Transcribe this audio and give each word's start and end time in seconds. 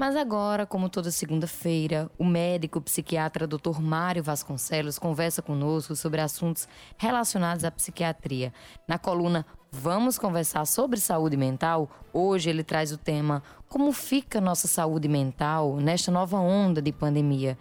Mas 0.00 0.14
agora, 0.14 0.64
como 0.64 0.88
toda 0.88 1.10
segunda-feira, 1.10 2.08
o 2.16 2.24
médico 2.24 2.80
psiquiatra 2.80 3.48
Dr. 3.48 3.80
Mário 3.80 4.22
Vasconcelos 4.22 4.96
conversa 4.96 5.42
conosco 5.42 5.96
sobre 5.96 6.20
assuntos 6.20 6.68
relacionados 6.96 7.64
à 7.64 7.70
psiquiatria. 7.72 8.52
Na 8.86 8.96
coluna 8.96 9.44
Vamos 9.70 10.18
conversar 10.18 10.66
sobre 10.66 10.98
saúde 10.98 11.36
mental. 11.36 11.90
Hoje 12.10 12.48
ele 12.48 12.64
traz 12.64 12.90
o 12.90 12.96
tema 12.96 13.42
Como 13.68 13.92
fica 13.92 14.40
nossa 14.40 14.66
saúde 14.66 15.08
mental 15.08 15.76
nesta 15.76 16.10
nova 16.10 16.38
onda 16.38 16.80
de 16.80 16.90
pandemia? 16.90 17.58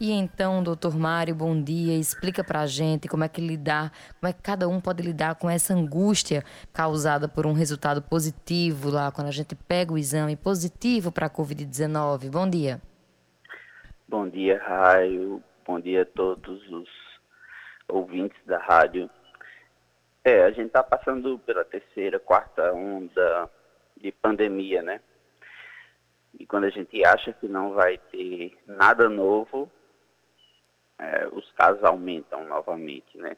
E 0.00 0.10
então, 0.10 0.62
doutor 0.62 0.96
Mário, 0.96 1.34
bom 1.34 1.60
dia. 1.60 1.96
Explica 1.96 2.42
pra 2.42 2.66
gente 2.66 3.06
como 3.06 3.22
é 3.22 3.28
que 3.28 3.40
lidar, 3.40 3.92
como 4.20 4.28
é 4.28 4.32
que 4.32 4.42
cada 4.42 4.68
um 4.68 4.80
pode 4.80 5.02
lidar 5.02 5.36
com 5.36 5.48
essa 5.48 5.72
angústia 5.72 6.42
causada 6.72 7.28
por 7.28 7.46
um 7.46 7.52
resultado 7.52 8.02
positivo 8.02 8.90
lá, 8.90 9.12
quando 9.12 9.28
a 9.28 9.32
gente 9.32 9.54
pega 9.54 9.92
o 9.92 9.98
exame 9.98 10.36
positivo 10.36 11.12
para 11.12 11.26
a 11.26 11.30
Covid-19. 11.30 12.30
Bom 12.30 12.48
dia. 12.48 12.80
Bom 14.08 14.28
dia, 14.28 14.60
Raio. 14.62 15.42
Bom 15.64 15.78
dia 15.78 16.02
a 16.02 16.06
todos 16.06 16.68
os 16.70 16.88
ouvintes 17.88 18.38
da 18.44 18.58
rádio. 18.58 19.08
É, 20.24 20.44
a 20.44 20.50
gente 20.50 20.66
está 20.66 20.82
passando 20.82 21.38
pela 21.38 21.64
terceira, 21.64 22.18
quarta 22.18 22.72
onda 22.72 23.48
de 23.96 24.10
pandemia, 24.10 24.82
né? 24.82 25.00
E 26.38 26.44
quando 26.46 26.64
a 26.64 26.70
gente 26.70 27.04
acha 27.04 27.32
que 27.32 27.46
não 27.46 27.74
vai 27.74 27.96
ter 28.10 28.58
nada 28.66 29.08
novo, 29.08 29.70
é, 31.04 31.28
os 31.32 31.50
casos 31.52 31.82
aumentam 31.84 32.44
novamente, 32.46 33.16
né? 33.18 33.36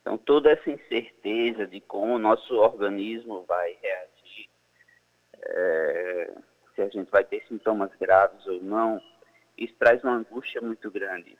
Então, 0.00 0.18
toda 0.18 0.50
essa 0.50 0.70
incerteza 0.70 1.66
de 1.66 1.80
como 1.80 2.14
o 2.14 2.18
nosso 2.18 2.54
organismo 2.54 3.44
vai 3.46 3.76
reagir, 3.82 4.48
é, 5.40 6.32
se 6.74 6.82
a 6.82 6.88
gente 6.88 7.10
vai 7.10 7.24
ter 7.24 7.44
sintomas 7.48 7.90
graves 7.98 8.46
ou 8.46 8.62
não, 8.62 9.02
isso 9.56 9.74
traz 9.78 10.02
uma 10.04 10.14
angústia 10.14 10.60
muito 10.60 10.90
grande. 10.90 11.36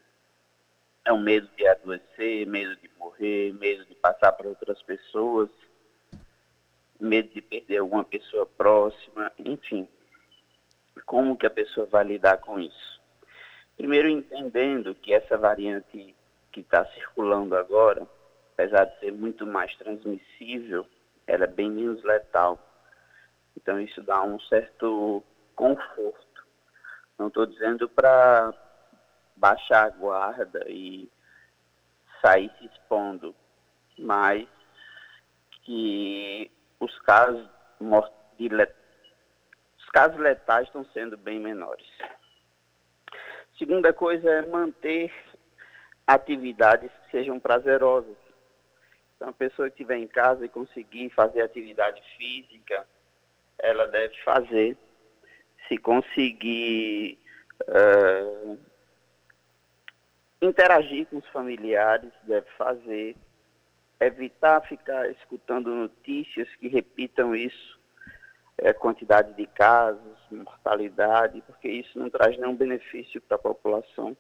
É 1.05 1.13
o 1.13 1.19
medo 1.19 1.49
de 1.57 1.67
adoecer, 1.67 2.47
medo 2.47 2.75
de 2.77 2.91
morrer, 2.99 3.53
medo 3.55 3.85
de 3.85 3.95
passar 3.95 4.33
para 4.33 4.49
outras 4.49 4.83
pessoas, 4.83 5.49
medo 6.99 7.29
de 7.29 7.41
perder 7.41 7.79
alguma 7.79 8.05
pessoa 8.05 8.47
próxima, 8.47 9.31
enfim. 9.39 9.89
Como 11.05 11.37
que 11.37 11.47
a 11.47 11.51
pessoa 11.51 11.87
vai 11.87 12.05
lidar 12.05 12.39
com 12.39 12.59
isso? 12.59 12.96
Primeiro, 13.87 14.09
entendendo 14.09 14.97
que 14.97 15.15
essa 15.15 15.39
variante 15.39 16.13
que 16.51 16.59
está 16.59 16.85
circulando 16.87 17.57
agora, 17.57 18.05
apesar 18.53 18.87
de 18.87 18.99
ser 18.99 19.13
muito 19.13 19.47
mais 19.47 19.73
transmissível, 19.77 20.85
ela 21.25 21.45
é 21.45 21.47
bem 21.47 21.71
menos 21.71 22.03
letal. 22.03 22.59
Então, 23.57 23.81
isso 23.81 24.03
dá 24.03 24.25
um 24.25 24.41
certo 24.41 25.23
conforto. 25.55 26.45
Não 27.17 27.29
estou 27.29 27.47
dizendo 27.47 27.89
para 27.89 28.53
baixar 29.37 29.85
a 29.85 29.91
guarda 29.91 30.65
e 30.67 31.09
sair 32.21 32.51
se 32.59 32.67
expondo, 32.67 33.37
mas 33.97 34.49
que 35.63 36.51
os 36.81 36.99
casos, 37.03 37.49
de 38.37 38.49
let... 38.49 38.75
os 39.79 39.89
casos 39.91 40.19
letais 40.19 40.67
estão 40.67 40.85
sendo 40.87 41.17
bem 41.17 41.39
menores. 41.39 41.87
Segunda 43.59 43.91
coisa 43.93 44.31
é 44.31 44.47
manter 44.47 45.11
atividades 46.07 46.91
que 47.05 47.11
sejam 47.11 47.41
prazerosas. 47.41 48.17
Então, 49.17 49.31
a 49.31 49.33
pessoa 49.33 49.69
que 49.71 49.75
estiver 49.75 49.97
em 49.97 50.07
casa 50.07 50.45
e 50.45 50.49
conseguir 50.49 51.09
fazer 51.11 51.41
atividade 51.41 52.03
física, 52.19 52.87
ela 53.59 53.87
deve 53.87 54.15
fazer. 54.23 54.77
Se 55.67 55.79
conseguir 55.79 57.19
uh, 57.63 58.59
interagir 60.43 61.07
com 61.07 61.17
os 61.17 61.29
familiares, 61.29 62.13
deve 62.25 62.47
fazer. 62.59 63.17
Evitar 63.99 64.61
ficar 64.69 65.11
escutando 65.11 65.75
notícias 65.75 66.47
que 66.57 66.69
repitam 66.69 67.35
isso 67.35 67.76
é, 68.59 68.73
quantidade 68.73 69.33
de 69.35 69.47
casos, 69.47 70.17
mortalidade, 70.31 71.43
porque 71.47 71.69
isso 71.69 71.99
não 71.99 72.11
traz 72.11 72.37
nenhum 72.39 72.55
benefício 72.55 73.21
para 73.21 73.37
a 73.37 73.41
população. 73.41 74.17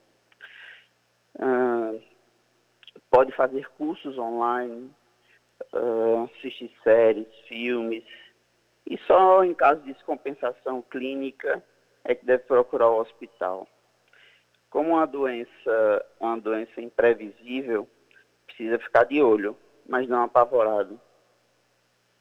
Ah, 1.38 1.94
pode 3.10 3.32
fazer 3.32 3.68
cursos 3.70 4.18
online, 4.18 4.90
ah, 5.72 6.24
assistir 6.24 6.70
séries, 6.82 7.28
filmes, 7.48 8.04
e 8.88 8.98
só 9.06 9.42
em 9.44 9.54
caso 9.54 9.82
de 9.82 9.92
descompensação 9.92 10.82
clínica 10.82 11.62
é 12.04 12.14
que 12.14 12.24
deve 12.24 12.44
procurar 12.44 12.88
o 12.88 13.00
hospital. 13.00 13.66
Como 14.70 14.98
a 14.98 15.06
doença 15.06 16.06
uma 16.20 16.38
doença 16.38 16.80
imprevisível, 16.80 17.88
precisa 18.46 18.78
ficar 18.78 19.04
de 19.04 19.22
olho, 19.22 19.56
mas 19.88 20.08
não 20.08 20.22
apavorado 20.22 21.00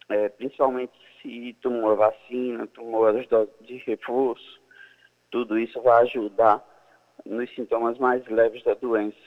é, 0.09 0.29
principalmente 0.29 0.93
se 1.25 1.53
tomou 1.61 1.91
a 1.91 1.95
vacina, 1.95 2.67
tomou 2.67 3.07
as 3.07 3.27
doses 3.27 3.53
de 3.61 3.77
reforço, 3.77 4.61
tudo 5.31 5.57
isso 5.57 5.81
vai 5.81 6.03
ajudar 6.03 6.63
nos 7.25 7.53
sintomas 7.55 7.97
mais 7.97 8.25
leves 8.27 8.63
da 8.63 8.75
doença. 8.75 9.17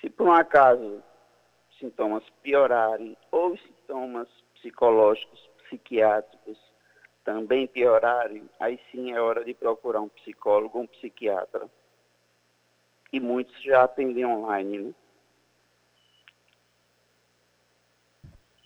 Se 0.00 0.08
por 0.08 0.28
um 0.28 0.32
acaso 0.32 1.02
sintomas 1.80 2.22
piorarem 2.42 3.16
ou 3.32 3.56
sintomas 3.58 4.28
psicológicos, 4.54 5.50
psiquiátricos 5.64 6.58
também 7.24 7.66
piorarem, 7.66 8.48
aí 8.60 8.78
sim 8.92 9.12
é 9.12 9.20
hora 9.20 9.44
de 9.44 9.54
procurar 9.54 10.00
um 10.00 10.08
psicólogo 10.08 10.78
um 10.78 10.86
psiquiatra. 10.86 11.68
E 13.12 13.18
muitos 13.18 13.60
já 13.62 13.84
atendem 13.84 14.24
online, 14.26 14.78
né? 14.78 14.94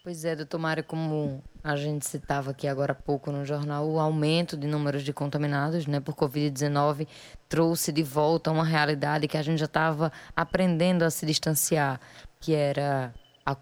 Pois 0.08 0.24
é, 0.24 0.34
doutor 0.34 0.58
Mário, 0.58 0.82
como 0.82 1.44
a 1.62 1.76
gente 1.76 2.06
citava 2.06 2.52
aqui 2.52 2.66
agora 2.66 2.92
há 2.92 2.94
pouco 2.94 3.30
no 3.30 3.44
jornal, 3.44 3.86
o 3.86 4.00
aumento 4.00 4.56
de 4.56 4.66
números 4.66 5.02
de 5.02 5.12
contaminados 5.12 5.86
né, 5.86 6.00
por 6.00 6.14
Covid-19 6.14 7.06
trouxe 7.46 7.92
de 7.92 8.02
volta 8.02 8.50
uma 8.50 8.64
realidade 8.64 9.28
que 9.28 9.36
a 9.36 9.42
gente 9.42 9.58
já 9.58 9.66
estava 9.66 10.10
aprendendo 10.34 11.02
a 11.02 11.10
se 11.10 11.26
distanciar, 11.26 12.00
que 12.40 12.54
era 12.54 13.12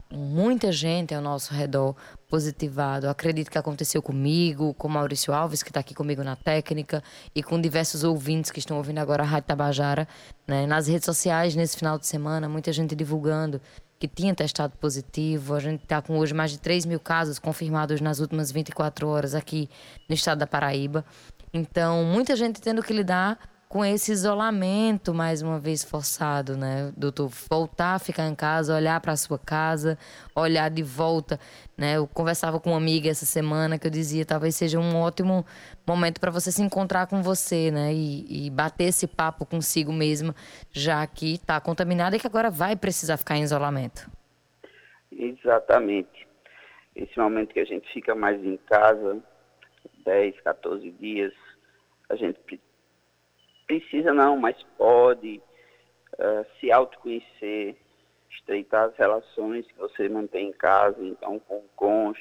muita 0.08 0.70
gente 0.70 1.12
ao 1.12 1.20
nosso 1.20 1.52
redor 1.52 1.96
positivado. 2.28 3.08
Acredito 3.08 3.50
que 3.50 3.58
aconteceu 3.58 4.00
comigo, 4.00 4.72
com 4.74 4.88
Maurício 4.88 5.34
Alves, 5.34 5.64
que 5.64 5.70
está 5.70 5.80
aqui 5.80 5.94
comigo 5.94 6.22
na 6.22 6.36
técnica, 6.36 7.02
e 7.34 7.42
com 7.42 7.60
diversos 7.60 8.04
ouvintes 8.04 8.52
que 8.52 8.60
estão 8.60 8.76
ouvindo 8.76 8.98
agora 8.98 9.24
a 9.24 9.26
Rádio 9.26 9.48
Tabajara. 9.48 10.06
Né? 10.46 10.64
Nas 10.64 10.86
redes 10.86 11.06
sociais, 11.06 11.56
nesse 11.56 11.76
final 11.76 11.98
de 11.98 12.06
semana, 12.06 12.48
muita 12.48 12.72
gente 12.72 12.94
divulgando 12.94 13.60
que 13.98 14.06
tinha 14.08 14.34
testado 14.34 14.76
positivo. 14.78 15.54
A 15.54 15.60
gente 15.60 15.82
está 15.82 16.02
com 16.02 16.18
hoje 16.18 16.34
mais 16.34 16.50
de 16.50 16.58
3 16.58 16.86
mil 16.86 17.00
casos 17.00 17.38
confirmados 17.38 18.00
nas 18.00 18.20
últimas 18.20 18.50
24 18.50 19.08
horas 19.08 19.34
aqui 19.34 19.68
no 20.08 20.14
estado 20.14 20.38
da 20.38 20.46
Paraíba. 20.46 21.04
Então, 21.52 22.04
muita 22.04 22.36
gente 22.36 22.60
tendo 22.60 22.82
que 22.82 22.92
lidar 22.92 23.38
com 23.68 23.84
esse 23.84 24.12
isolamento 24.12 25.12
mais 25.12 25.42
uma 25.42 25.58
vez 25.58 25.82
forçado, 25.82 26.56
né, 26.56 26.92
doutor? 26.96 27.28
Voltar 27.50 27.94
a 27.94 27.98
ficar 27.98 28.26
em 28.28 28.34
casa, 28.34 28.74
olhar 28.74 29.00
para 29.00 29.16
sua 29.16 29.38
casa, 29.38 29.98
olhar 30.34 30.70
de 30.70 30.82
volta, 30.82 31.38
né? 31.76 31.96
Eu 31.96 32.06
conversava 32.06 32.60
com 32.60 32.70
uma 32.70 32.76
amiga 32.76 33.08
essa 33.08 33.26
semana 33.26 33.78
que 33.78 33.86
eu 33.86 33.90
dizia 33.90 34.24
talvez 34.24 34.54
seja 34.54 34.78
um 34.78 34.96
ótimo 34.96 35.44
momento 35.86 36.20
para 36.20 36.30
você 36.30 36.52
se 36.52 36.62
encontrar 36.62 37.06
com 37.06 37.22
você, 37.22 37.70
né, 37.70 37.92
e, 37.92 38.46
e, 38.46 38.50
bater 38.50 38.84
esse 38.84 39.06
papo 39.06 39.44
consigo 39.44 39.92
mesma, 39.92 40.34
já 40.72 41.06
que 41.06 41.34
está 41.34 41.60
contaminada 41.60 42.16
e 42.16 42.20
que 42.20 42.26
agora 42.26 42.50
vai 42.50 42.76
precisar 42.76 43.16
ficar 43.16 43.36
em 43.36 43.42
isolamento. 43.42 44.10
Exatamente. 45.12 46.26
Esse 46.94 47.18
momento 47.18 47.52
que 47.52 47.60
a 47.60 47.64
gente 47.64 47.92
fica 47.92 48.14
mais 48.14 48.42
em 48.44 48.56
casa, 48.68 49.18
10, 50.04 50.40
14 50.40 50.90
dias, 50.92 51.32
a 52.08 52.16
gente 52.16 52.38
precisa 53.66 54.12
não, 54.12 54.36
mas 54.36 54.56
pode 54.76 55.42
uh, 56.14 56.46
se 56.58 56.70
autoconhecer, 56.70 57.76
estreitar 58.30 58.84
as 58.88 58.96
relações 58.96 59.66
que 59.66 59.78
você 59.78 60.08
mantém 60.08 60.48
em 60.48 60.52
casa, 60.52 61.02
então 61.02 61.38
com 61.40 61.58
o 61.58 61.68
com 61.74 62.08
os 62.08 62.18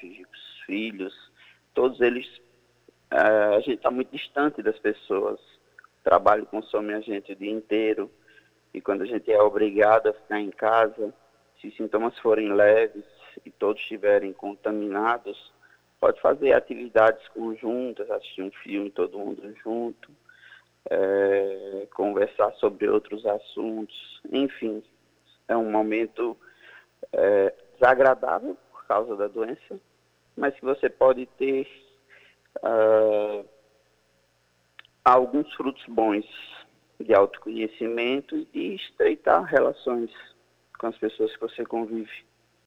filhos, 0.66 1.14
todos 1.74 2.02
eles, 2.02 2.26
uh, 3.12 3.56
a 3.56 3.60
gente 3.60 3.76
está 3.76 3.92
muito 3.92 4.12
distante 4.12 4.62
das 4.62 4.78
pessoas. 4.80 5.40
O 5.40 6.04
trabalho 6.04 6.46
consome 6.46 6.94
a 6.94 7.00
gente 7.00 7.32
o 7.32 7.36
dia 7.36 7.52
inteiro 7.52 8.12
e 8.74 8.82
quando 8.82 9.04
a 9.04 9.06
gente 9.06 9.32
é 9.32 9.42
obrigado 9.42 10.08
a 10.08 10.14
ficar 10.14 10.40
em 10.40 10.52
casa, 10.52 11.14
se 11.60 11.68
os 11.68 11.76
sintomas 11.78 12.18
forem 12.20 12.54
leves 12.54 13.06
e 13.46 13.52
todos 13.52 13.82
estiverem 13.82 14.34
contaminados, 14.34 15.54
pode 16.00 16.20
fazer 16.22 16.54
atividades 16.54 17.28
conjuntas, 17.30 18.10
assistir 18.12 18.44
um 18.44 18.52
filme 18.52 18.92
todo 18.92 19.18
mundo 19.18 19.56
junto, 19.64 20.12
é, 20.90 21.88
conversar 21.94 22.52
sobre 22.54 22.88
outros 22.88 23.26
assuntos, 23.26 24.22
enfim, 24.32 24.84
é 25.48 25.56
um 25.56 25.70
momento 25.72 26.38
é, 27.14 27.54
desagradável 27.74 28.58
por 28.72 28.86
causa 28.86 29.16
da 29.16 29.28
doença, 29.28 29.80
mas 30.36 30.54
que 30.56 30.66
você 30.66 30.90
pode 30.90 31.26
ter 31.38 31.68
uh, 32.58 33.46
alguns 35.04 35.52
frutos 35.56 35.84
bons 35.88 36.26
de 37.00 37.14
autoconhecimento 37.14 38.36
e 38.36 38.46
de 38.46 38.76
estreitar 38.76 39.44
relações 39.44 40.12
com 40.80 40.88
as 40.88 40.98
pessoas 40.98 41.34
que 41.34 41.42
você 41.42 41.66
convive. 41.66 42.26